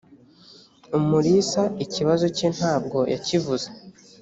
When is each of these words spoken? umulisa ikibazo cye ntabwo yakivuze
umulisa 0.97 1.63
ikibazo 1.85 2.25
cye 2.37 2.47
ntabwo 2.57 2.97
yakivuze 3.13 3.67